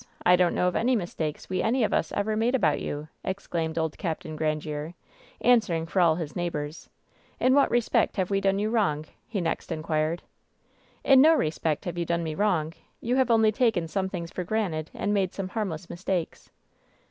[0.25, 3.45] I don't know of any mistakes we any of us ever made about you," ex
[3.45, 4.23] claimed old Capt.
[4.23, 4.95] Grandiere,
[5.41, 6.89] answering for all his neigh bors.
[7.39, 10.23] "In what respect have we done you wrong?'* he next inquired.
[11.03, 12.73] "In no respect have you done me wrong.
[12.99, 16.49] You have only taken some things for granted and made some harm less mistakes."